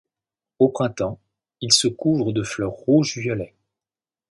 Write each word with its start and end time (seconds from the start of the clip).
Au 0.57 0.69
printemps, 0.69 1.19
il 1.61 1.71
se 1.71 1.87
couvre 1.87 2.31
de 2.31 2.41
fleurs 2.41 2.71
rouge 2.71 3.19
violet. 3.19 3.53